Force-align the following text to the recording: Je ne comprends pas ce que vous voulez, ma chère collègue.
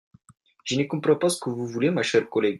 Je 0.65 0.77
ne 0.77 0.85
comprends 0.87 1.15
pas 1.15 1.29
ce 1.29 1.39
que 1.39 1.51
vous 1.51 1.67
voulez, 1.67 1.91
ma 1.91 2.01
chère 2.01 2.27
collègue. 2.27 2.49